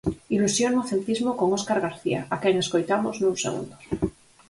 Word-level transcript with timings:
Ilusión 0.35 0.71
no 0.75 0.87
celtismo 0.91 1.31
con 1.39 1.47
Óscar 1.57 1.79
García, 1.87 2.19
a 2.33 2.35
quen 2.41 2.55
escoitamos 2.63 3.15
nuns 3.21 3.41
segundos. 3.45 3.83